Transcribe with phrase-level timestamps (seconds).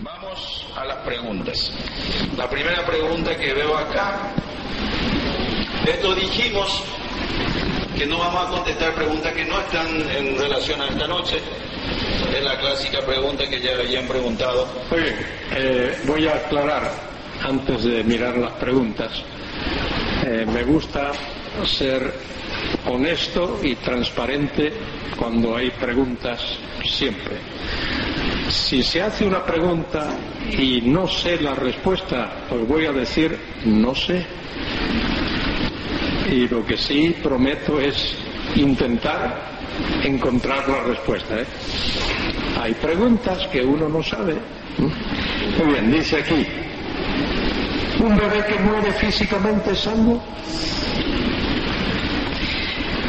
[0.00, 1.72] Vamos a las preguntas.
[2.36, 4.32] La primera pregunta que veo acá,
[5.86, 6.84] esto dijimos
[7.96, 11.40] que no vamos a contestar preguntas que no están en relación a esta noche.
[12.32, 14.68] Es la clásica pregunta que ya habían preguntado.
[14.92, 15.16] Oye,
[15.56, 16.92] eh, voy a aclarar
[17.42, 19.10] antes de mirar las preguntas.
[20.24, 21.10] Eh, me gusta
[21.64, 22.14] ser
[22.86, 24.72] honesto y transparente
[25.18, 26.40] cuando hay preguntas
[26.84, 27.36] siempre.
[28.48, 30.08] Si se hace una pregunta
[30.50, 34.24] y no sé la respuesta, os voy a decir no sé.
[36.30, 38.16] Y lo que sí prometo es
[38.56, 39.58] intentar
[40.02, 41.40] encontrar la respuesta.
[41.40, 41.46] ¿eh?
[42.60, 44.36] Hay preguntas que uno no sabe.
[44.78, 46.46] Muy bien, dice aquí,
[48.00, 50.22] ¿un bebé que muere físicamente salvo?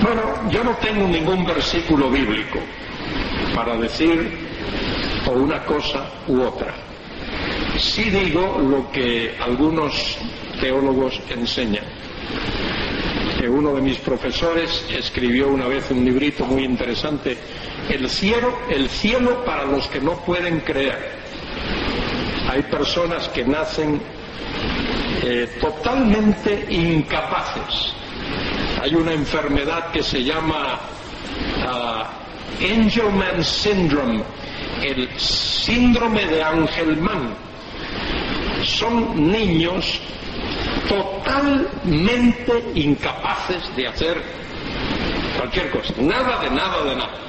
[0.01, 2.59] Bueno, yo no tengo ningún versículo bíblico
[3.55, 4.48] para decir
[5.29, 6.73] o una cosa u otra.
[7.77, 10.17] Sí digo lo que algunos
[10.59, 11.85] teólogos enseñan.
[13.39, 17.37] Que uno de mis profesores escribió una vez un librito muy interesante,
[17.89, 21.11] El cielo, el cielo para los que no pueden creer.
[22.47, 23.99] Hay personas que nacen
[25.23, 27.93] eh, totalmente incapaces
[28.81, 30.79] hay una enfermedad que se llama
[31.65, 34.23] uh, Angelman Syndrome,
[34.83, 37.33] el síndrome de Angelman.
[38.63, 39.99] Son niños
[40.87, 44.21] totalmente incapaces de hacer
[45.37, 47.19] cualquier cosa, nada de nada de nada.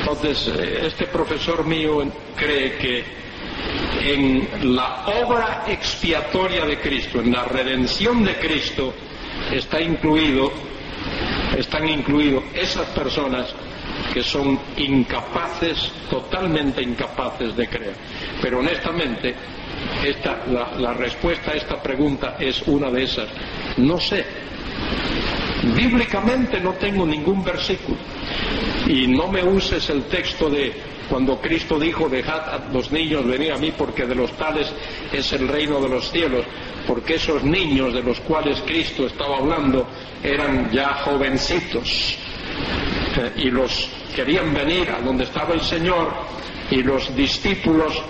[0.00, 2.02] Entonces, eh, este profesor mío
[2.36, 3.04] cree que
[4.00, 8.94] en la obra expiatoria de Cristo, en la redención de Cristo,
[9.52, 10.52] está incluido,
[11.56, 13.54] están incluidos esas personas
[14.18, 17.94] que son incapaces, totalmente incapaces de creer.
[18.42, 19.32] Pero honestamente,
[20.04, 23.28] esta, la, la respuesta a esta pregunta es una de esas.
[23.76, 24.26] No sé.
[25.72, 27.96] Bíblicamente no tengo ningún versículo.
[28.88, 30.72] Y no me uses el texto de
[31.08, 34.66] cuando Cristo dijo, dejad a los niños venir a mí porque de los tales
[35.12, 36.44] es el reino de los cielos
[36.88, 39.86] porque esos niños de los cuales Cristo estaba hablando
[40.24, 42.18] eran ya jovencitos
[43.36, 46.12] y los querían venir a donde estaba el Señor
[46.70, 48.00] y los discípulos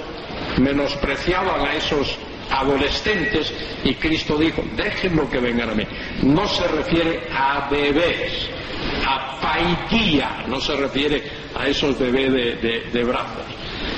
[0.58, 2.16] menospreciaban a esos
[2.50, 3.52] adolescentes
[3.84, 5.84] y Cristo dijo, déjenlo que vengan a mí.
[6.22, 8.48] No se refiere a bebés,
[9.06, 11.22] a paitía, no se refiere
[11.54, 13.44] a esos bebés de, de brazos.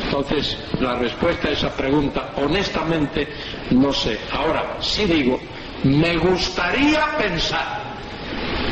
[0.04, 3.28] Entonces, la respuesta a esa pregunta, honestamente,
[3.70, 4.18] no sé.
[4.32, 5.40] Ahora, sí digo,
[5.84, 7.80] me gustaría pensar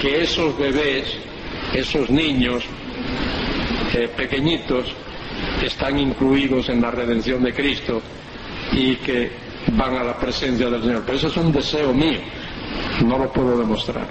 [0.00, 1.16] que esos bebés,
[1.72, 2.64] esos niños
[3.94, 4.86] eh, pequeñitos,
[5.62, 8.00] están incluidos en la redención de Cristo
[8.72, 9.30] y que
[9.72, 11.02] van a la presencia del Señor.
[11.04, 12.20] Pero eso es un deseo mío,
[13.04, 14.06] no lo puedo demostrar.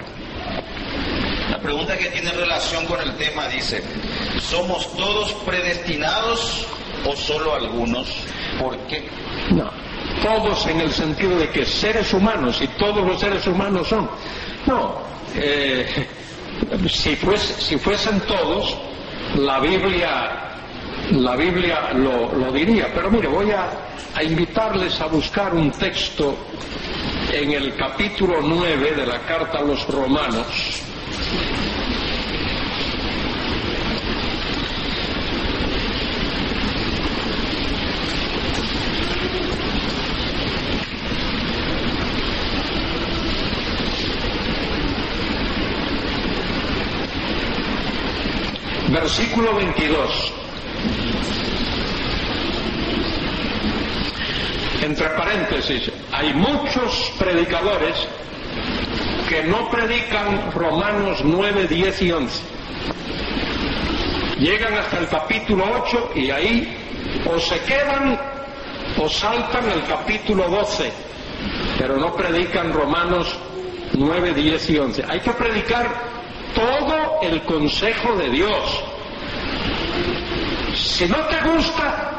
[1.50, 3.82] La pregunta que tiene relación con el tema dice,
[4.40, 6.66] ¿somos todos predestinados
[7.06, 8.08] o solo algunos?
[8.60, 9.08] ¿Por qué?
[9.50, 9.70] No,
[10.22, 14.08] todos en el sentido de que seres humanos y todos los seres humanos son.
[14.66, 14.98] No,
[15.34, 15.86] eh,
[16.88, 18.76] si, si fuesen todos,
[19.36, 20.44] la Biblia
[21.12, 22.92] la Biblia lo, lo, diría.
[22.94, 23.70] Pero mire, voy a,
[24.14, 26.36] a, invitarles a buscar un texto
[27.32, 30.82] en el capítulo 9 de la carta a los romanos.
[49.18, 50.32] Versículo 22.
[54.80, 57.96] Entre paréntesis, hay muchos predicadores
[59.28, 62.42] que no predican Romanos 9, 10 y 11.
[64.38, 66.76] Llegan hasta el capítulo 8 y ahí
[67.26, 68.20] o se quedan
[68.98, 70.92] o saltan el capítulo 12,
[71.76, 73.36] pero no predican Romanos
[73.94, 75.04] 9, 10 y 11.
[75.08, 75.88] Hay que predicar
[76.54, 78.84] todo el consejo de Dios.
[80.88, 82.12] Si no te gusta,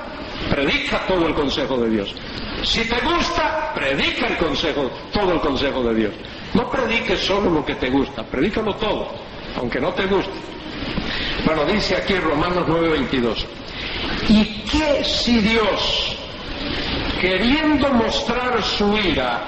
[0.49, 2.13] predica todo el consejo de Dios.
[2.63, 6.13] Si te gusta, predica el consejo, todo el consejo de Dios.
[6.53, 9.09] No prediques solo lo que te gusta, predícalo todo,
[9.57, 10.31] aunque no te guste.
[11.45, 13.45] Bueno, dice aquí Romanos 9:22.
[14.29, 16.15] ¿Y qué si Dios,
[17.19, 19.41] queriendo mostrar su ira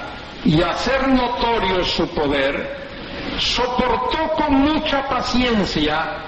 [0.44, 2.76] y hacer notorio su poder,
[3.38, 6.18] soportó con mucha paciencia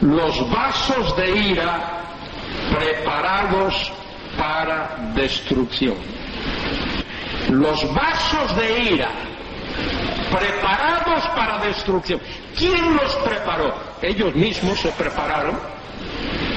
[0.00, 2.00] los vasos de ira
[2.72, 3.92] preparados
[4.38, 5.96] para destrucción.
[7.48, 9.10] Los vasos de ira
[10.30, 12.20] preparados para destrucción.
[12.56, 13.74] ¿Quién los preparó?
[14.02, 15.58] Ellos mismos se prepararon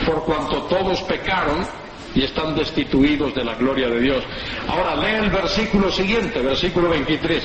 [0.05, 1.65] por cuanto todos pecaron
[2.13, 4.23] y están destituidos de la gloria de Dios.
[4.67, 7.43] Ahora lee el versículo siguiente, versículo 23.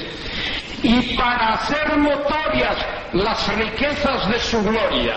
[0.83, 2.77] Y para hacer notorias
[3.12, 5.17] las riquezas de su gloria,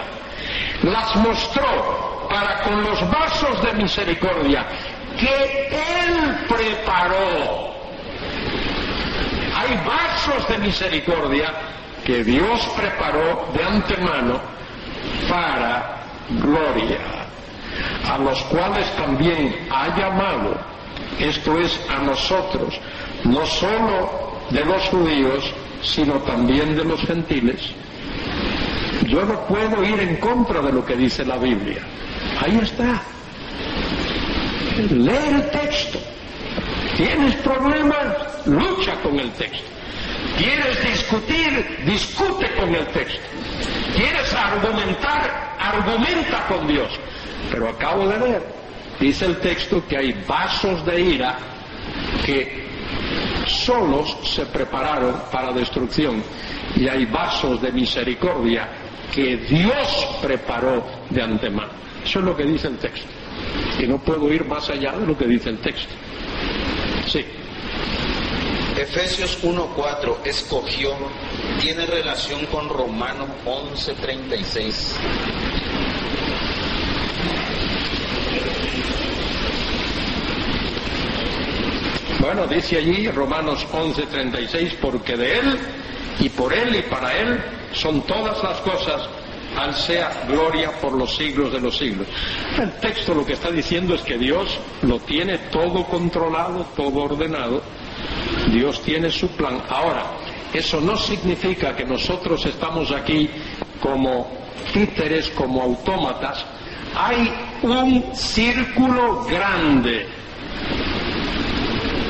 [0.84, 4.66] las mostró para con los vasos de misericordia
[5.20, 7.72] que Él preparó.
[9.56, 11.54] Hay vasos de misericordia
[12.06, 14.40] que Dios preparó de antemano
[15.30, 15.98] para
[16.30, 17.22] gloria
[18.10, 20.56] a los cuales también ha llamado,
[21.20, 22.80] esto es a nosotros,
[23.24, 27.74] no solo de los judíos, sino también de los gentiles.
[29.08, 31.82] Yo no puedo ir en contra de lo que dice la Biblia.
[32.40, 33.02] Ahí está.
[34.90, 36.00] Lee el texto.
[36.98, 38.46] ¿Tienes problemas?
[38.46, 39.64] Lucha con el texto.
[40.38, 41.84] ¿Quieres discutir?
[41.86, 43.22] Discute con el texto.
[43.96, 45.56] ¿Quieres argumentar?
[45.60, 46.90] Argumenta con Dios.
[47.52, 48.44] Pero acabo de leer,
[49.00, 51.38] dice el texto que hay vasos de ira
[52.26, 52.71] que
[53.52, 56.24] solos se prepararon para destrucción
[56.76, 58.70] y hay vasos de misericordia
[59.14, 61.72] que Dios preparó de antemano.
[62.04, 63.08] Eso es lo que dice el texto.
[63.80, 65.94] Y no puedo ir más allá de lo que dice el texto.
[67.08, 67.26] Sí.
[68.78, 70.92] Efesios 1.4 escogió,
[71.60, 74.96] tiene relación con Romanos 11.36.
[82.34, 85.60] Bueno, dice allí Romanos 11:36, porque de Él
[86.18, 87.44] y por Él y para Él
[87.74, 89.02] son todas las cosas,
[89.58, 92.08] al sea gloria por los siglos de los siglos.
[92.58, 97.64] El texto lo que está diciendo es que Dios lo tiene todo controlado, todo ordenado,
[98.50, 99.62] Dios tiene su plan.
[99.68, 100.06] Ahora,
[100.54, 103.30] eso no significa que nosotros estamos aquí
[103.82, 104.32] como
[104.72, 106.46] títeres, como autómatas,
[106.96, 107.30] hay
[107.62, 110.21] un círculo grande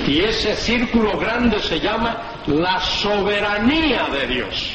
[0.08, 2.18] y ese círculo grande se llama
[2.48, 4.74] la soberanía de Dios.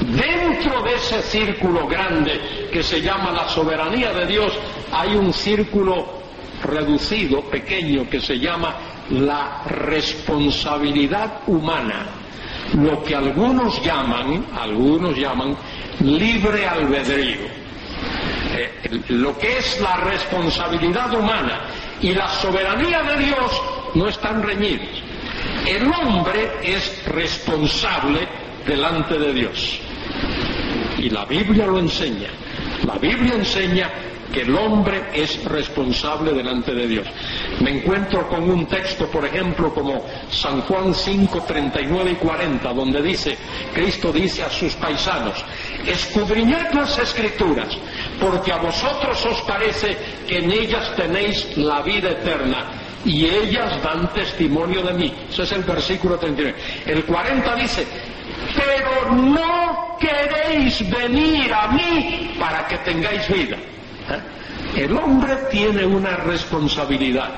[0.00, 4.52] Dentro de ese círculo grande que se llama la soberanía de Dios
[4.92, 6.22] hay un círculo
[6.62, 8.74] reducido, pequeño, que se llama
[9.10, 12.06] la responsabilidad humana,
[12.74, 15.56] lo que algunos llaman, algunos llaman
[16.00, 17.64] libre albedrío.
[18.56, 21.60] Eh, lo que es la responsabilidad humana
[22.00, 23.62] y la soberanía de Dios
[23.94, 25.02] no están reñidos.
[25.66, 28.28] El hombre es responsable
[28.66, 29.80] delante de Dios.
[30.98, 32.28] Y la Biblia lo enseña.
[32.86, 33.90] La Biblia enseña
[34.34, 37.06] que el hombre es responsable delante de Dios.
[37.60, 43.00] Me encuentro con un texto, por ejemplo, como San Juan 5, 39 y 40, donde
[43.00, 43.38] dice,
[43.72, 45.44] Cristo dice a sus paisanos,
[45.86, 47.68] escudriñad las escrituras,
[48.20, 52.66] porque a vosotros os parece que en ellas tenéis la vida eterna,
[53.04, 55.14] y ellas dan testimonio de mí.
[55.30, 56.58] Ese es el versículo 39.
[56.86, 57.86] El 40 dice,
[58.54, 63.56] pero no queréis venir a mí para que tengáis vida.
[63.56, 64.84] ¿Eh?
[64.84, 67.30] El hombre tiene una responsabilidad.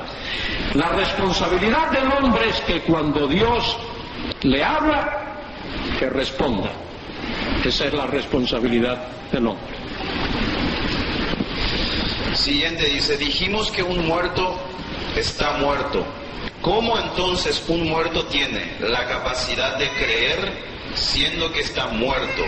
[0.74, 3.76] La responsabilidad del hombre es que cuando Dios
[4.42, 5.22] le habla,
[5.98, 6.70] que responda.
[7.64, 9.74] Esa es la responsabilidad del hombre.
[12.36, 14.56] Siguiente dice, dijimos que un muerto
[15.16, 16.04] está muerto.
[16.62, 20.52] ¿Cómo entonces un muerto tiene la capacidad de creer
[20.94, 22.42] siendo que está muerto?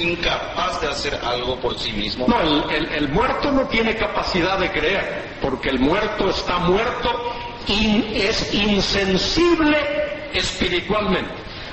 [0.00, 2.26] incapaz de hacer algo por sí mismo.
[2.28, 7.32] No, el, muerto no tiene capacidad de creer, porque el muerto está muerto
[7.66, 9.78] y es insensible
[10.32, 11.32] espiritualmente.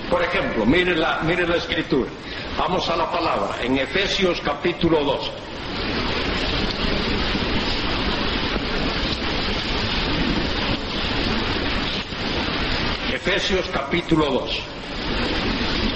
[0.09, 2.09] Por ejemplo, mire la, mire la escritura.
[2.57, 5.31] Vamos a la palabra, en Efesios capítulo 2.
[13.23, 14.63] Efesios capítulo 2.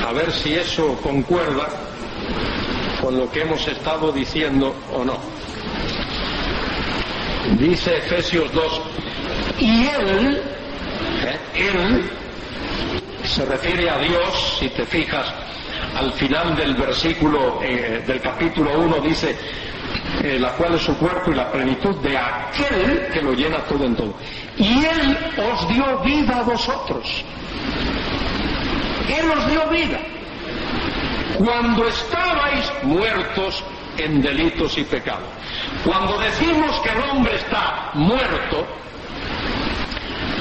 [0.08, 1.68] A ver si eso concuerda
[3.02, 5.18] con lo que hemos estado diciendo o no.
[7.58, 8.82] Dice Efesios 2,
[9.60, 10.44] y él,
[11.24, 11.40] ¿eh?
[11.56, 12.12] él,
[13.24, 15.26] se refiere a Dios, si te fijas,
[15.96, 19.36] al final del versículo eh, del capítulo 1 dice,
[20.26, 23.86] eh, la cual es su cuerpo y la plenitud de aquel que lo llena todo
[23.86, 24.16] en todo.
[24.58, 25.18] Y Él
[25.52, 27.24] os dio vida a vosotros.
[29.08, 30.00] Él os dio vida
[31.38, 33.64] cuando estabais muertos
[34.00, 35.30] en delitos y pecados.
[35.86, 38.66] Cuando decimos que el hombre está muerto,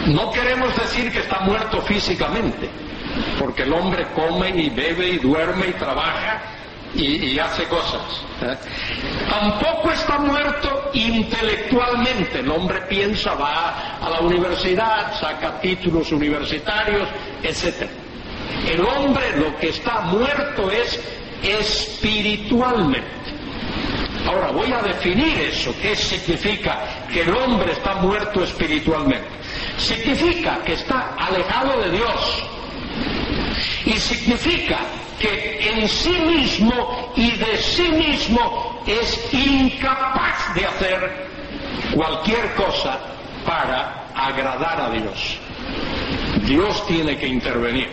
[0.06, 2.70] no queremos decir que está muerto físicamente,
[3.38, 6.40] porque el hombre come y bebe y duerme y trabaja
[6.94, 8.02] y, hace cosas.
[8.42, 8.56] ¿eh?
[9.28, 12.40] Tampoco está muerto intelectualmente.
[12.40, 17.08] El hombre piensa, va a la universidad, saca títulos universitarios,
[17.42, 17.88] etc.
[18.68, 21.00] El hombre lo que está muerto es
[21.42, 23.24] espiritualmente.
[24.26, 29.28] Ahora voy a definir eso, qué significa que el hombre está muerto espiritualmente.
[29.76, 32.53] Significa que está alejado de Dios.
[33.86, 34.78] Y significa
[35.18, 41.26] que en sí mismo y de sí mismo es incapaz de hacer
[41.94, 42.98] cualquier cosa
[43.44, 45.38] para agradar a Dios.
[46.46, 47.88] Dios tiene que intervenir.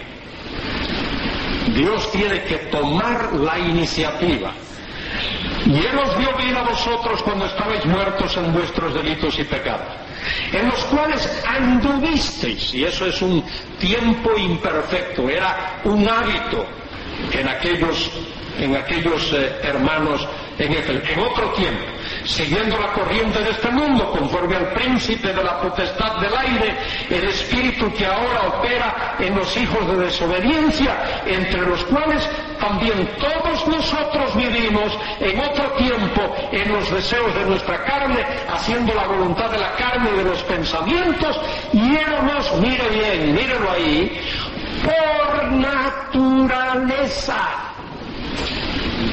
[1.75, 4.51] Dios tiene que tomar la iniciativa.
[5.65, 9.87] Y Él os dio vida a vosotros cuando estabais muertos en vuestros delitos y pecados,
[10.51, 13.43] en los cuales anduvisteis, y eso es un
[13.79, 16.65] tiempo imperfecto, era un hábito
[17.31, 18.11] en aquellos,
[18.59, 21.83] en aquellos eh, hermanos en, en otro tiempo,
[22.25, 26.77] siguiendo la corriente de este mundo, conforme al príncipe de la potestad del aire,
[27.09, 32.27] el espíritu que ahora opera en los hijos de desobediencia, entre los cuales
[32.59, 38.23] también todos nosotros vivimos en otro tiempo en los deseos de nuestra carne,
[38.53, 41.39] haciendo la voluntad de la carne y de los pensamientos,
[41.73, 44.21] y éramos, mire bien, mírelo ahí,
[44.83, 47.37] por naturaleza,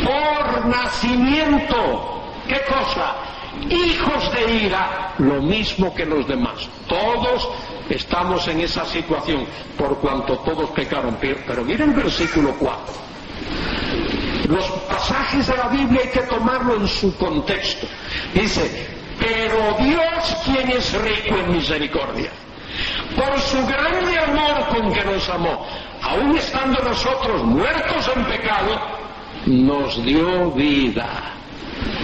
[0.05, 2.18] por nacimiento.
[2.49, 3.15] ¿Qué cosa?
[3.71, 6.69] Hijos de ira, lo mismo que los demás.
[6.89, 7.49] Todos
[7.89, 11.17] estamos en esa situación, por cuanto todos pecaron.
[11.21, 12.95] Pero miren el versículo 4.
[14.49, 17.87] Los pasajes de la Biblia hay que tomarlo en su contexto.
[18.33, 18.89] Dice,
[19.19, 22.31] pero Dios quien es rico en misericordia
[23.17, 25.67] por su grande amor con que nos amó,
[26.03, 28.81] aun estando nosotros muertos en pecado,
[29.47, 31.38] nos dio vida.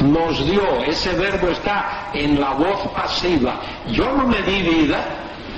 [0.05, 3.61] Nos dio, ese verbo está en la voz pasiva.
[3.91, 5.03] Yo no me di vida,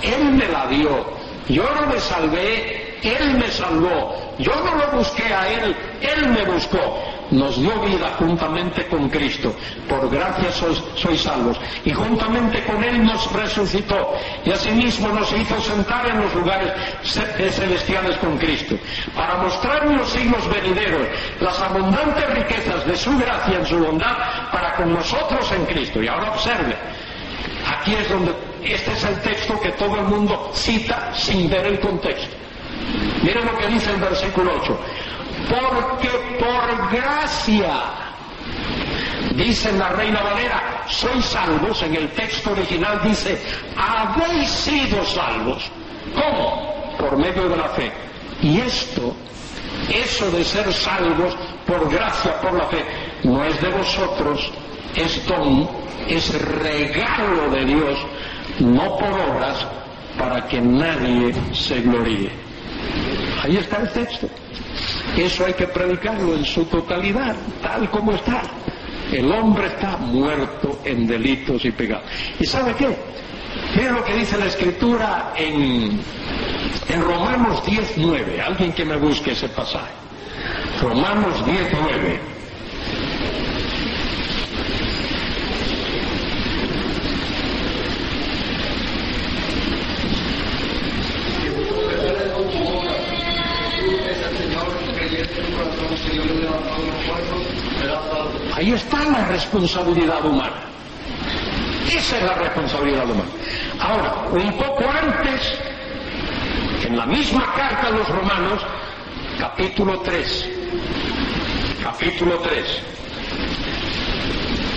[0.03, 1.05] Él me la dio.
[1.49, 4.15] Yo no me salvé, Él me salvó.
[4.39, 6.79] Yo no lo busqué a Él, Él me buscó
[7.31, 9.55] nos dio vida juntamente con Cristo.
[9.89, 11.59] Por gracia sois, salvos.
[11.85, 14.15] Y juntamente con Él nos resucitó.
[14.45, 18.77] Y asimismo nos hizo sentar en los lugares celestiales con Cristo.
[19.15, 21.09] Para mostrar en los siglos venideros
[21.41, 24.17] las abundantes riquezas de su gracia en su bondad
[24.53, 26.03] para con nosotros en Cristo.
[26.03, 26.77] Y ahora observe.
[27.67, 31.81] Aquí es donde este es el texto que todo el mundo cita sin ver el
[31.81, 32.37] contexto.
[33.23, 34.79] Miren lo que dice el versículo 8
[35.49, 37.75] porque por gracia,
[39.35, 43.41] dice la Reina Valera, sois salvos, en el texto original dice,
[43.77, 45.71] habéis sido salvos.
[46.15, 46.97] ¿Cómo?
[46.99, 47.93] Por medio de la fe.
[48.43, 49.15] Y esto,
[49.93, 52.85] eso de ser salvos por gracia, por la fe,
[53.25, 54.51] no es de vosotros,
[54.95, 55.69] es don,
[56.09, 57.99] es regalo de Dios,
[58.61, 59.67] no por obras,
[60.19, 62.31] para que nadie se gloríe.
[63.43, 64.29] Ahí está el texto.
[65.17, 68.43] Eso hay que predicarlo en su totalidad, tal como está.
[69.13, 72.05] El hombre está muerto en delitos y pecados.
[72.39, 72.97] ¿Y sabe qué?
[73.77, 76.01] Mira lo que dice la escritura en,
[76.89, 78.41] en Romanos 10.9.
[78.45, 79.93] Alguien que me busque ese pasaje.
[80.83, 82.36] Romanos 10.9.
[98.57, 100.63] Ahí está la responsabilidad humana.
[101.87, 103.29] Esa es la responsabilidad humana.
[103.79, 105.59] Ahora, un poco antes,
[106.87, 108.63] en la misma carta a los romanos,
[109.39, 110.49] capítulo 3,
[111.83, 112.83] capítulo 3,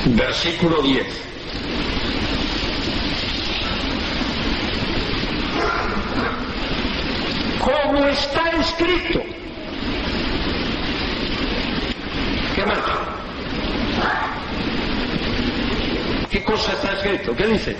[0.07, 1.07] versículo 10.
[7.62, 9.21] Como está escrito,
[12.55, 13.18] ¿Qué más?
[16.29, 17.35] ¿Qué cosa está escrito?
[17.35, 17.75] ¿Qué dice?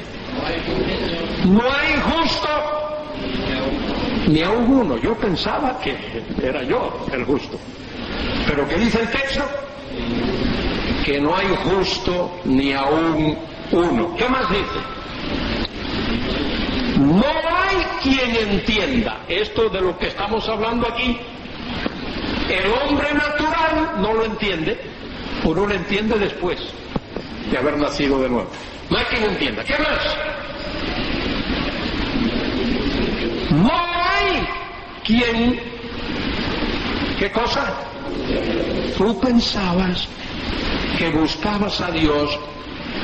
[1.45, 2.49] No hay justo
[4.27, 4.97] ni aún uno.
[4.97, 5.95] Yo pensaba que
[6.41, 7.59] era yo el justo.
[8.47, 9.43] Pero ¿qué dice el texto?
[11.05, 13.38] Que no hay justo ni aún
[13.71, 14.15] uno.
[14.15, 14.79] ¿Qué más dice?
[16.99, 21.17] No hay quien entienda esto de lo que estamos hablando aquí.
[22.49, 24.79] El hombre natural no lo entiende,
[25.43, 26.59] o no lo entiende después
[27.51, 28.50] de haber nacido de nuevo.
[28.89, 29.63] No hay quien entienda.
[29.63, 30.15] ¿Qué más?
[33.51, 34.48] No hay
[35.03, 35.59] quien...
[37.17, 37.74] ¿Qué cosa?
[38.98, 40.07] Tú pensabas
[40.98, 42.38] que buscabas a Dios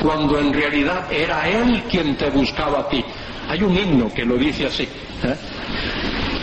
[0.02, 3.04] cuando en realidad era Él quien te buscaba a ti.
[3.48, 4.84] Hay un himno que lo dice así.
[5.22, 5.36] ¿eh?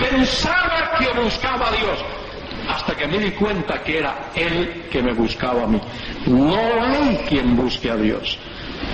[0.09, 1.99] Pensaba que buscaba a Dios
[2.69, 5.79] hasta que me di cuenta que era Él que me buscaba a mí.
[6.25, 8.37] No hay quien busque a Dios.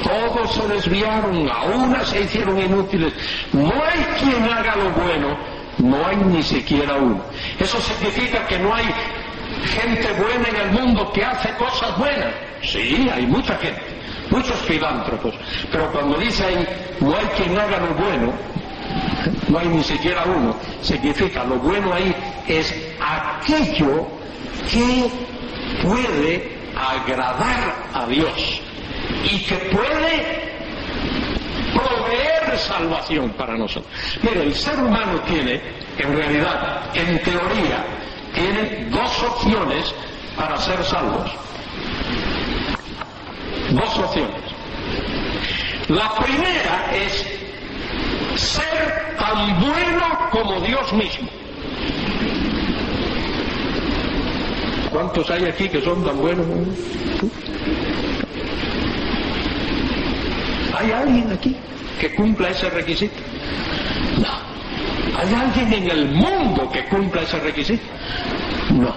[0.03, 3.13] Todos se desviaron, aún se hicieron inútiles.
[3.51, 5.37] No hay quien haga lo bueno,
[5.79, 7.21] no hay ni siquiera uno.
[7.59, 8.85] Eso significa que no hay
[9.65, 12.33] gente buena en el mundo que hace cosas buenas.
[12.61, 13.81] Sí, hay mucha gente,
[14.29, 15.33] muchos filántropos.
[15.71, 16.67] Pero cuando dice ahí,
[16.99, 18.33] no hay quien haga lo bueno,
[19.49, 20.55] no hay ni siquiera uno.
[20.81, 22.15] Significa, lo bueno ahí
[22.47, 24.07] es aquello
[24.71, 25.09] que
[25.83, 28.61] puede agradar a Dios
[29.23, 30.49] y que puede
[31.73, 33.91] proveer salvación para nosotros.
[34.21, 35.61] Mire, el ser humano tiene,
[35.97, 37.85] en realidad, en teoría,
[38.33, 39.93] tiene dos opciones
[40.35, 41.31] para ser salvos.
[43.71, 44.41] Dos opciones.
[45.89, 47.25] La primera es
[48.39, 51.29] ser tan bueno como Dios mismo.
[54.91, 56.45] ¿Cuántos hay aquí que son tan buenos?
[60.77, 61.55] ¿Hay alguien aquí
[61.99, 63.15] que cumpla ese requisito?
[64.17, 65.19] No.
[65.19, 67.83] ¿Hay alguien en el mundo que cumpla ese requisito?
[68.71, 68.93] No.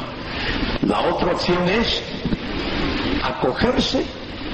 [0.86, 2.02] La otra opción es
[3.22, 4.04] acogerse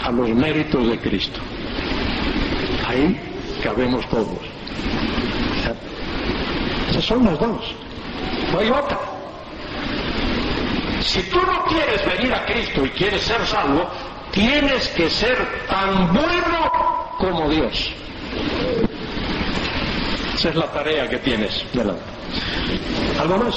[0.03, 1.41] a los méritos de Cristo.
[2.87, 3.19] Ahí
[3.63, 4.58] cabemos todos.
[7.01, 7.75] Son las dos.
[8.53, 8.99] No hay otra.
[11.01, 13.89] Si tú no quieres venir a Cristo y quieres ser salvo,
[14.33, 17.91] tienes que ser tan bueno como Dios.
[20.35, 22.03] Esa es la tarea que tienes delante.
[23.21, 23.57] ¿Algo más?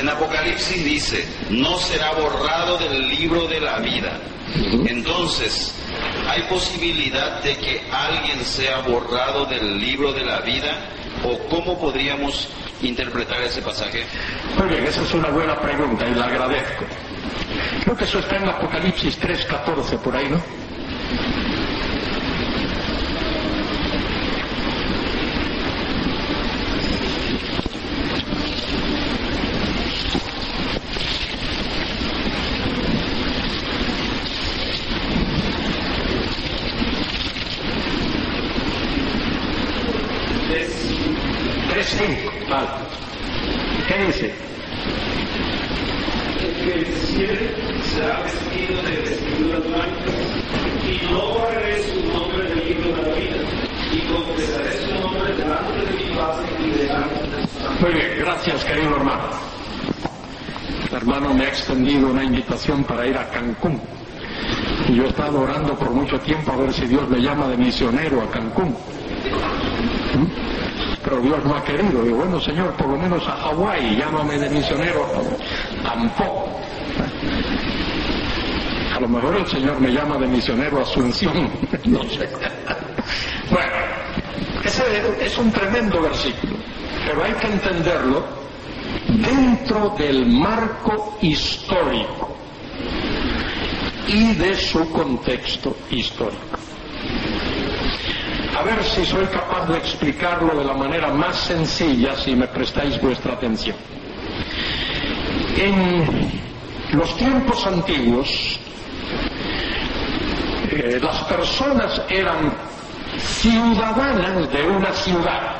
[0.00, 4.18] En Apocalipsis dice, no será borrado del libro de la vida.
[4.86, 5.74] Entonces,
[6.28, 10.76] ¿hay posibilidad de que alguien sea borrado del libro de la vida?
[11.24, 12.48] ¿O cómo podríamos
[12.82, 14.04] interpretar ese pasaje?
[14.58, 16.84] Muy bien, esa es una buena pregunta y la agradezco.
[17.84, 20.40] Creo que eso está en Apocalipsis 3.14 por ahí, ¿no?
[41.70, 42.68] Tres cinco, vale.
[43.88, 44.50] ¿Qué dice?
[46.64, 47.34] que el cielo
[48.00, 50.14] será vestido de vestiduras blancas,
[50.86, 53.36] y no borraré su nombre del libro de la vida,
[53.92, 57.84] y confesaré su nombre delante de mi padre y delante de su.
[57.84, 59.24] Muy bien, gracias querido hermano.
[60.88, 63.78] El hermano me ha extendido una invitación para ir a Cancún.
[64.88, 67.56] Y yo he estado orando por mucho tiempo a ver si Dios me llama de
[67.58, 68.70] misionero a Cancún.
[68.70, 70.26] ¿Mm?
[71.04, 72.04] Pero Dios no ha querido.
[72.06, 75.06] Y bueno, Señor, por lo menos a Hawái, llámame de misionero.
[75.84, 76.60] Tampoco.
[79.00, 81.32] A lo mejor el Señor me llama de misionero Asunción.
[81.86, 82.28] no sé.
[83.50, 83.72] Bueno,
[84.62, 86.56] ese es un tremendo versículo,
[87.06, 88.22] pero hay que entenderlo
[89.08, 92.36] dentro del marco histórico
[94.06, 96.58] y de su contexto histórico.
[98.54, 103.00] A ver si soy capaz de explicarlo de la manera más sencilla si me prestáis
[103.00, 103.76] vuestra atención.
[105.56, 106.30] En
[106.92, 108.60] los tiempos antiguos,
[110.70, 112.52] las personas eran
[113.18, 115.56] ciudadanas de una ciudad,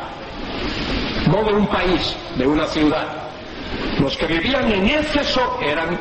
[1.26, 3.06] no de un país, de una ciudad.
[4.00, 5.98] Los que vivían en Éfeso eran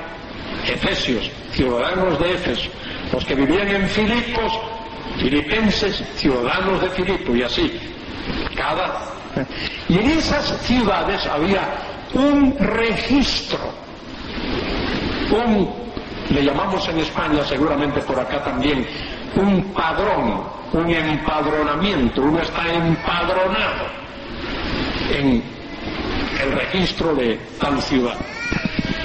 [0.68, 2.70] efesios, ciudadanos de Éfeso.
[3.12, 4.54] Los que vivían en Filipos,
[5.20, 7.80] filipenses, ciudadanos de Filipo y así.
[8.56, 9.08] Cada.
[9.88, 11.62] Y en esas ciudades había
[12.14, 13.60] un registro,
[15.32, 15.89] un,
[16.30, 18.86] le llamamos en España, seguramente por acá también,
[19.36, 23.86] un padrón, un empadronamiento, uno está empadronado
[25.12, 25.44] en
[26.42, 28.16] el registro de tal ciudad.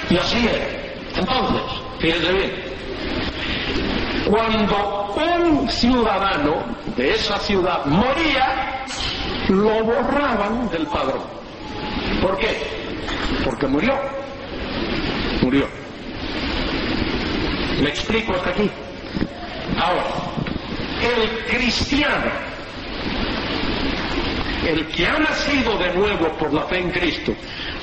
[0.09, 0.85] Y así era.
[1.15, 1.61] Entonces,
[1.99, 2.51] fíjense bien,
[4.29, 6.63] cuando un ciudadano
[6.95, 8.83] de esa ciudad moría,
[9.49, 11.23] lo borraban del padrón.
[12.21, 12.57] ¿Por qué?
[13.43, 13.93] Porque murió.
[15.41, 15.84] Murió.
[17.81, 18.69] ¿Me explico hasta aquí?
[19.77, 20.03] Ahora,
[21.01, 22.31] el cristiano,
[24.65, 27.33] el que ha nacido de nuevo por la fe en Cristo,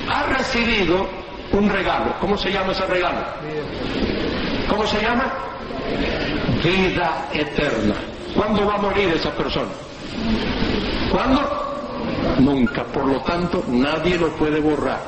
[0.09, 1.07] ha recibido
[1.51, 2.15] un regalo.
[2.19, 3.23] ¿Cómo se llama ese regalo?
[4.67, 5.31] ¿Cómo se llama?
[6.63, 7.95] Vida eterna.
[8.35, 9.71] ¿Cuándo va a morir esa persona?
[11.11, 11.41] ¿Cuándo?
[12.39, 12.83] Nunca.
[12.85, 15.01] Por lo tanto, nadie lo puede borrar.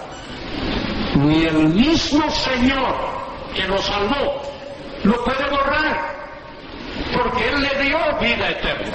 [1.15, 2.95] Ni el mismo Señor
[3.55, 4.54] que nos salvó
[5.03, 6.15] lo puede borrar.
[7.13, 8.93] Porque Él le dio vida eterna.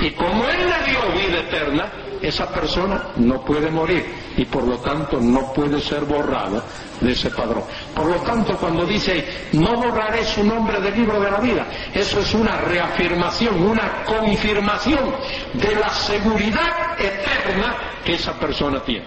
[0.00, 4.04] Y como Él le dio vida eterna, esa persona no puede morir
[4.36, 6.62] y por lo tanto no puede ser borrada
[7.00, 7.64] de ese padrón.
[7.94, 12.20] Por lo tanto, cuando dice no borraré su nombre del libro de la vida, eso
[12.20, 15.14] es una reafirmación, una confirmación
[15.54, 19.04] de la seguridad eterna que esa persona tiene.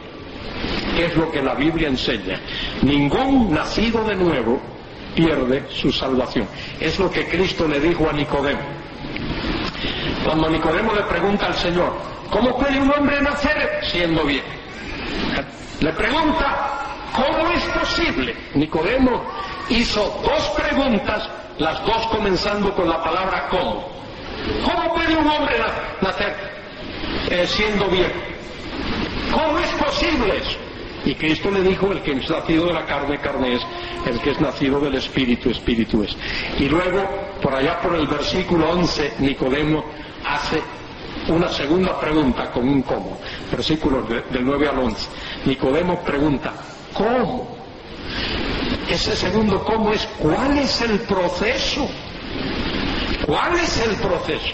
[0.98, 2.39] Es lo que la Biblia enseña.
[2.82, 4.60] Ningún nacido de nuevo
[5.15, 6.48] pierde su salvación.
[6.80, 8.62] Es lo que Cristo le dijo a Nicodemo.
[10.24, 11.93] Cuando Nicodemo le pregunta al Señor,
[12.30, 14.43] ¿cómo puede un hombre nacer siendo bien?
[15.80, 16.82] Le pregunta,
[17.15, 18.36] ¿cómo es posible?
[18.54, 19.24] Nicodemo
[19.69, 23.88] hizo dos preguntas, las dos comenzando con la palabra ¿cómo?
[24.63, 25.56] ¿Cómo puede un hombre
[26.02, 26.36] nacer
[27.30, 28.12] eh, siendo bien?
[29.32, 30.68] ¿Cómo es posible eso?
[31.06, 33.62] Y Cristo le dijo, el que es nacido de la carne, carne es,
[34.06, 36.16] el que es nacido del Espíritu, Espíritu es.
[36.60, 37.04] Y luego,
[37.42, 39.84] por allá por el versículo 11, Nicodemo
[40.26, 40.62] hace
[41.30, 43.18] una segunda pregunta con un cómo,
[43.52, 45.08] versículos del 9 al 11.
[45.46, 46.54] Nicodemo pregunta,
[46.94, 47.58] ¿cómo?
[48.90, 51.88] Ese segundo cómo es, ¿cuál es el proceso?
[53.26, 54.54] ¿Cuál es el proceso?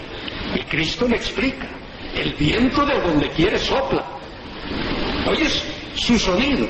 [0.54, 1.66] Y Cristo le explica,
[2.14, 4.04] el viento de donde quiere sopla.
[5.28, 5.64] Oyes
[5.96, 6.66] su sonido,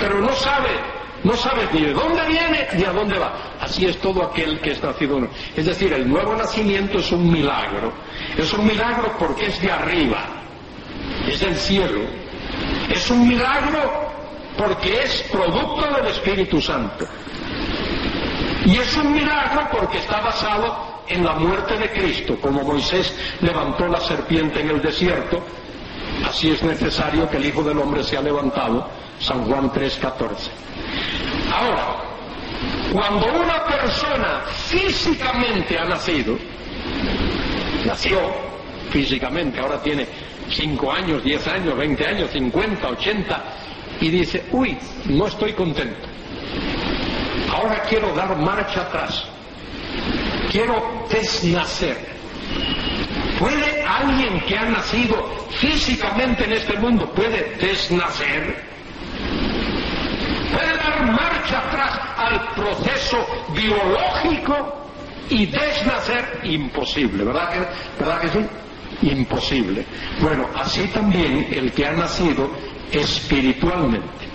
[0.00, 0.70] pero no sabe,
[1.24, 3.56] no sabe ni de dónde viene ni a dónde va.
[3.60, 5.28] Así es todo aquel que es nacido.
[5.56, 7.92] Es decir, el nuevo nacimiento es un milagro.
[8.36, 10.24] Es un milagro porque es de arriba,
[11.26, 12.02] es del cielo.
[12.90, 14.10] Es un milagro
[14.56, 17.06] porque es producto del Espíritu Santo.
[18.64, 23.86] Y es un milagro porque está basado en la muerte de Cristo, como Moisés levantó
[23.86, 25.40] la serpiente en el desierto,
[26.24, 30.50] así es necesario que el Hijo del Hombre sea levantado, San Juan 3:14.
[31.52, 31.96] Ahora,
[32.92, 36.36] cuando una persona físicamente ha nacido,
[37.84, 38.20] nació
[38.90, 40.06] físicamente, ahora tiene
[40.50, 43.44] 5 años, 10 años, 20 años, 50, 80,
[44.00, 44.76] y dice, uy,
[45.06, 46.06] no estoy contento.
[47.52, 49.24] Ahora quiero dar marcha atrás.
[50.50, 51.96] Quiero desnacer.
[53.38, 58.64] ¿Puede alguien que ha nacido físicamente en este mundo, puede desnacer?
[60.52, 64.90] ¿Puede dar marcha atrás al proceso biológico
[65.30, 66.40] y desnacer?
[66.44, 69.08] Imposible, ¿verdad que, ¿verdad que sí?
[69.10, 69.84] Imposible.
[70.20, 72.50] Bueno, así también el que ha nacido
[72.90, 74.26] espiritualmente.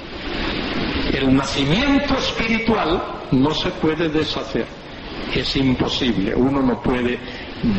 [1.13, 4.65] El nacimiento espiritual no se puede deshacer,
[5.33, 6.35] es imposible.
[6.35, 7.19] Uno no puede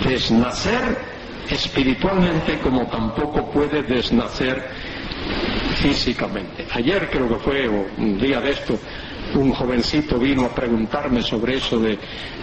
[0.05, 1.12] desnacer
[1.49, 4.69] espiritualmente como tampoco puede desnacer
[5.77, 6.67] físicamente.
[6.73, 8.79] Ayer creo que fue, un día de esto,
[9.35, 11.99] un jovencito vino a preguntarme sobre eso de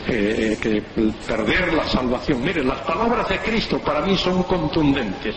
[0.08, 0.82] eh, que
[1.28, 2.42] perder la salvación.
[2.42, 5.36] Miren, las palabras de Cristo para mí son contundentes.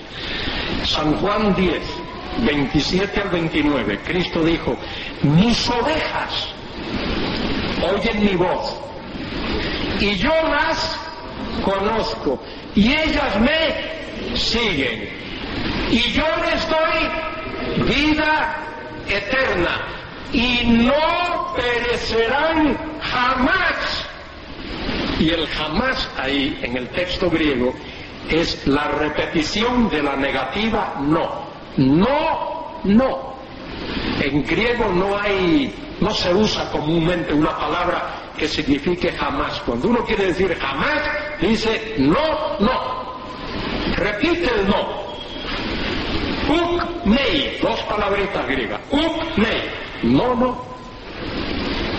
[0.84, 1.82] San Juan 10,
[2.46, 4.76] 27 al 29, Cristo dijo,
[5.22, 6.48] mis ovejas
[7.94, 8.76] oyen mi voz
[10.00, 11.01] y yo las
[11.64, 12.42] conozco
[12.74, 15.08] y ellas me siguen
[15.90, 18.56] y yo les doy vida
[19.08, 19.92] eterna
[20.32, 24.06] y no perecerán jamás.
[25.18, 27.74] Y el jamás ahí en el texto griego
[28.28, 31.52] es la repetición de la negativa no.
[31.76, 33.32] No, no.
[34.20, 39.60] En griego no hay, no se usa comúnmente una palabra que signifique jamás.
[39.60, 41.02] Cuando uno quiere decir jamás,
[41.48, 43.02] dice no, no.
[43.96, 45.02] Repite el no.
[46.48, 48.80] Uk mei, dos palabritas griegas.
[48.90, 49.62] Uk mei,
[50.02, 50.64] no, no.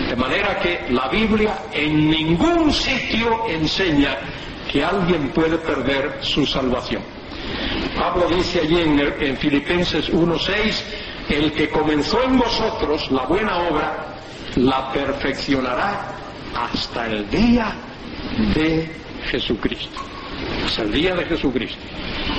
[0.08, 4.16] De manera que la Biblia en ningún sitio enseña
[4.70, 7.02] que alguien puede perder su salvación.
[7.96, 10.82] Pablo dice allí en, en Filipenses 1.6,
[11.28, 14.16] el que comenzó en vosotros la buena obra,
[14.56, 16.14] la perfeccionará
[16.54, 17.74] hasta el día
[18.54, 20.00] de Jesucristo.
[20.66, 21.78] Hasta el día de Jesucristo.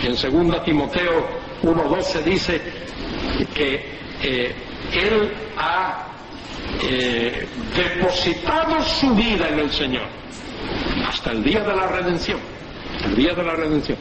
[0.04, 0.12] En
[0.48, 1.28] 2 Timoteo
[1.64, 2.62] 1.12 dice
[3.54, 4.56] que eh,
[4.94, 6.08] Él ha
[6.82, 10.08] eh, depositado su vida en el Señor
[11.08, 12.40] hasta el día de la redención.
[13.06, 13.98] el día de la redención,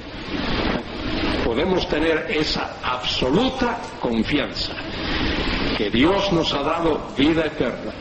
[1.45, 4.73] podemos tener esa absoluta confianza
[5.77, 7.93] que Dios nos ha dado vida eterna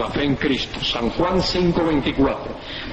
[0.00, 0.82] la fe en Cristo.
[0.82, 2.38] San Juan 5:24.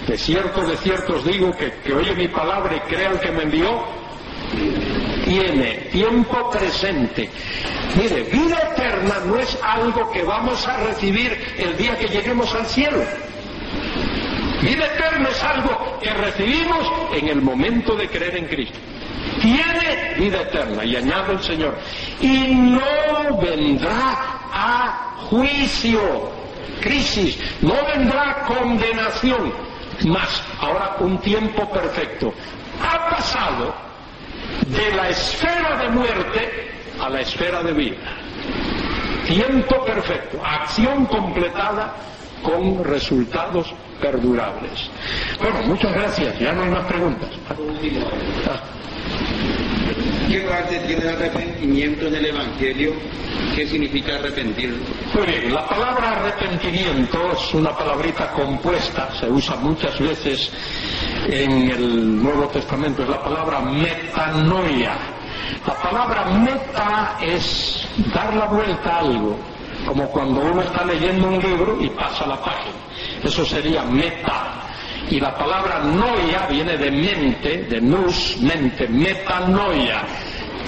[0.07, 3.31] De cierto, de cierto os digo que, que oye mi palabra y crea el que
[3.31, 3.83] me envió,
[5.25, 7.29] tiene tiempo presente.
[7.95, 12.65] Mire, vida eterna no es algo que vamos a recibir el día que lleguemos al
[12.65, 13.03] cielo.
[14.61, 18.79] Vida eterna es algo que recibimos en el momento de creer en Cristo.
[19.41, 21.77] Tiene vida eterna, y añade el Señor,
[22.21, 26.31] y no vendrá a juicio,
[26.81, 29.53] crisis, no vendrá condenación,
[30.05, 32.33] más ahora un tiempo perfecto.
[32.81, 33.73] Ha pasado
[34.67, 37.97] de la esfera de muerte a la esfera de vida.
[39.25, 41.93] Tiempo perfecto, acción completada
[42.41, 44.89] con resultados perdurables.
[45.41, 47.29] Bueno, muchas gracias, ya no hay más preguntas.
[47.49, 48.59] Ah.
[50.27, 52.93] ¿Qué parte tiene el arrepentimiento en el Evangelio?
[53.55, 54.75] ¿Qué significa arrepentir?
[55.25, 60.51] Bien, la palabra arrepentimiento es una palabrita compuesta, se usa muchas veces
[61.27, 64.97] en el Nuevo Testamento, es la palabra metanoia.
[65.65, 69.37] La palabra meta es dar la vuelta a algo,
[69.85, 72.75] como cuando uno está leyendo un libro y pasa la página.
[73.23, 74.67] Eso sería meta.
[75.09, 80.03] Y la palabra noia viene de mente, de nous, mente, metanoia.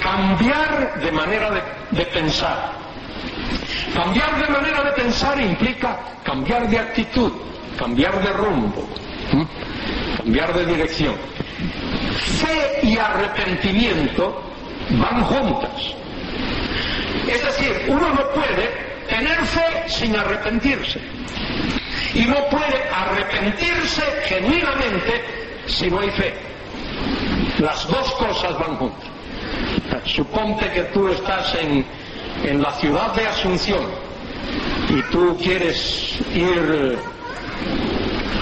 [0.01, 1.51] Cambiar de manera
[1.91, 2.71] de, pensar.
[3.93, 7.33] Cambiar de manera de pensar implica cambiar de actitud,
[7.77, 8.87] cambiar de rumbo,
[10.17, 11.15] cambiar de dirección.
[12.15, 14.41] Fe y arrepentimiento
[14.91, 15.95] van juntas.
[17.27, 18.69] Es decir, uno no puede
[19.09, 21.01] tener fe sin arrepentirse.
[22.13, 25.23] Y no puede arrepentirse genuinamente
[25.67, 26.33] si no hay fe.
[27.59, 29.09] Las dos cosas van juntas.
[30.05, 31.85] Suponte que tú estás en,
[32.43, 33.85] en la ciudad de Asunción
[34.89, 36.97] y tú quieres ir...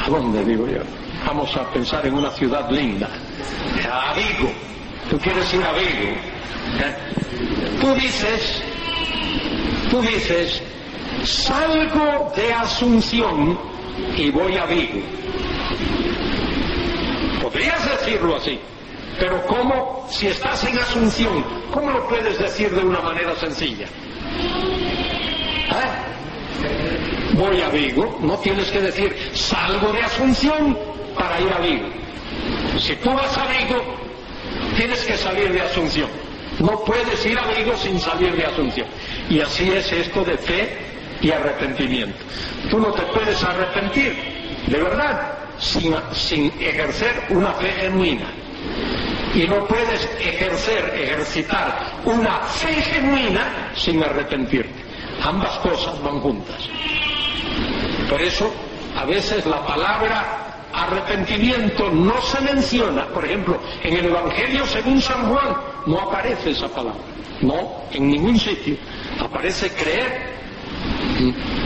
[0.06, 0.80] ¿A dónde digo yo?
[1.26, 3.10] Vamos a pensar en una ciudad linda.
[3.92, 4.52] A Vigo.
[5.10, 6.14] Tú quieres ir a Vigo.
[6.80, 6.96] ¿eh?
[7.82, 8.64] Tú dices,
[9.90, 10.62] tú dices,
[11.28, 13.60] salgo de Asunción
[14.16, 15.02] y voy a Vigo.
[17.42, 18.60] Podrías decirlo así,
[19.20, 23.86] pero ¿cómo, si estás en Asunción, cómo lo puedes decir de una manera sencilla?
[25.70, 26.04] ¿Eh?
[27.34, 30.78] Voy a Vigo, no tienes que decir salgo de Asunción
[31.16, 31.88] para ir a Vigo.
[32.80, 33.84] Si tú vas a Vigo,
[34.78, 36.10] tienes que salir de Asunción.
[36.60, 38.88] No puedes ir a Vigo sin salir de Asunción.
[39.30, 42.18] Y así es esto de fe y arrepentimiento.
[42.70, 44.16] Tú no te puedes arrepentir,
[44.68, 48.28] de verdad, sin, sin ejercer una fe genuina.
[49.34, 54.88] Y no puedes ejercer, ejercitar una fe genuina sin arrepentirte.
[55.24, 56.70] Ambas cosas van juntas.
[58.10, 58.52] Por eso,
[58.96, 65.30] a veces la palabra arrepentimiento no se menciona, por ejemplo, en el Evangelio según San
[65.30, 67.02] Juan no aparece esa palabra,
[67.42, 68.76] no, en ningún sitio.
[69.20, 70.38] Aparece creer,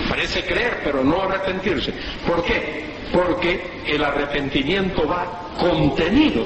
[0.10, 1.94] parece creer, pero no arrepentirse.
[2.28, 2.86] ¿Por qué?
[3.12, 6.46] Porque el arrepentimiento va contenido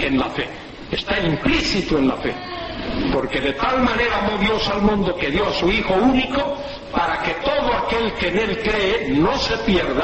[0.00, 0.48] en la fe,
[0.90, 2.34] está implícito en la fe.
[3.12, 6.58] Porque de tal manera amó Dios al mundo que dio a su Hijo único
[6.92, 10.02] para que todo aquel que en él cree no se pierda,